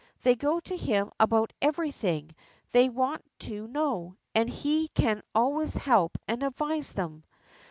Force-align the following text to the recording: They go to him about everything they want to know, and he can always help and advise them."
They 0.23 0.33
go 0.33 0.59
to 0.61 0.75
him 0.75 1.11
about 1.19 1.53
everything 1.61 2.33
they 2.71 2.89
want 2.89 3.23
to 3.41 3.67
know, 3.67 4.15
and 4.33 4.49
he 4.49 4.87
can 4.87 5.21
always 5.35 5.75
help 5.75 6.17
and 6.27 6.41
advise 6.41 6.93
them." 6.93 7.23